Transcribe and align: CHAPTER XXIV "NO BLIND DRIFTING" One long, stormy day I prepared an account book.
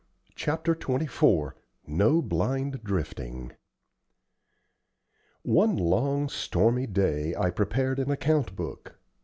CHAPTER 0.33 0.73
XXIV 0.73 1.51
"NO 1.85 2.21
BLIND 2.23 2.83
DRIFTING" 2.83 3.51
One 5.43 5.77
long, 5.77 6.27
stormy 6.27 6.87
day 6.87 7.35
I 7.35 7.51
prepared 7.51 7.99
an 7.99 8.09
account 8.09 8.55
book. 8.55 8.97